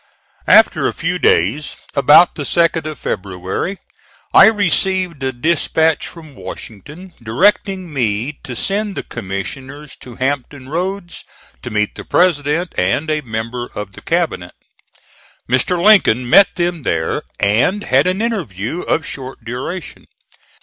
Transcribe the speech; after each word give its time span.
After 0.47 0.87
a 0.87 0.95
few 0.95 1.19
days, 1.19 1.75
about 1.93 2.33
the 2.33 2.41
2d 2.41 2.87
of 2.87 2.97
February, 2.97 3.77
I 4.33 4.45
received 4.47 5.21
a 5.21 5.31
dispatch 5.31 6.07
from 6.07 6.33
Washington, 6.33 7.13
directing 7.21 7.93
me 7.93 8.39
to 8.43 8.55
send 8.55 8.95
the 8.95 9.03
commissioners 9.03 9.95
to 9.97 10.15
Hampton 10.15 10.69
Roads 10.69 11.23
to 11.61 11.69
meet 11.69 11.93
the 11.93 12.03
President 12.03 12.73
and 12.79 13.11
a 13.11 13.21
member 13.21 13.69
of 13.75 13.93
the 13.93 14.01
cabinet. 14.01 14.55
Mr. 15.47 15.79
Lincoln 15.79 16.27
met 16.27 16.55
them 16.55 16.81
there 16.81 17.21
and 17.39 17.83
had 17.83 18.07
an 18.07 18.23
interview 18.23 18.81
of 18.81 19.05
short 19.05 19.45
duration. 19.45 20.07